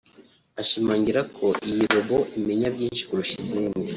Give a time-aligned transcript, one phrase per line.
[0.61, 3.79] ashimangira ko iyi robo imenya byinshi kurusha izindi